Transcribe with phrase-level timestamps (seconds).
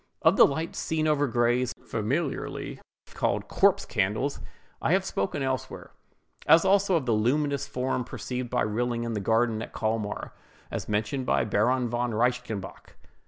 [0.23, 2.81] Of the lights seen over graves, familiarly
[3.13, 4.39] called "corpse candles,"
[4.81, 9.61] I have spoken elsewhere—as also of the luminous form perceived by Rilling in the garden
[9.61, 10.33] at Colmar,
[10.71, 12.95] as mentioned by Baron von Reichenbach.